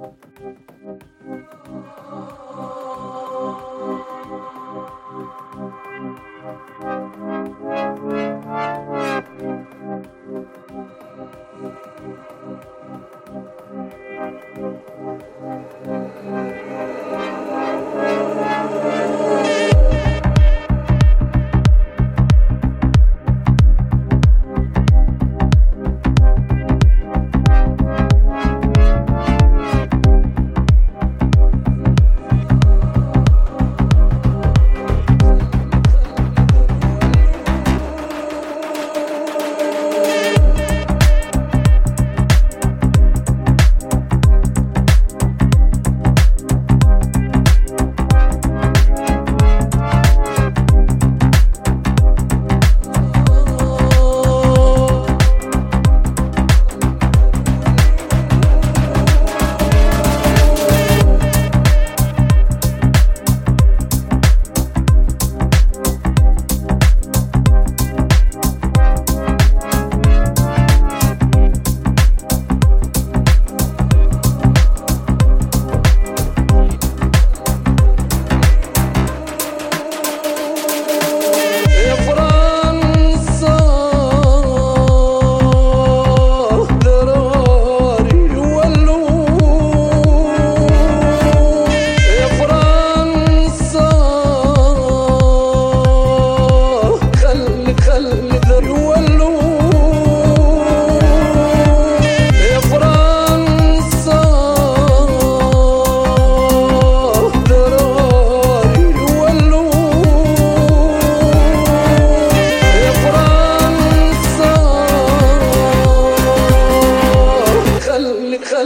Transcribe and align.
Thank 0.00 0.14
you. 6.82 6.99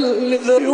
خلي 0.03 0.09
خلي 0.19 0.37
ذري 0.37 0.67
ولوا 0.67 0.72